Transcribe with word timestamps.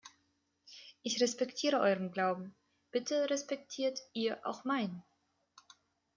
Ich 1.03 1.21
respektiere 1.21 1.79
euren 1.79 2.09
Glauben, 2.11 2.55
bitte 2.89 3.29
respektiert 3.29 3.99
ihr 4.13 4.39
auch 4.47 4.63
meinen. 4.63 5.03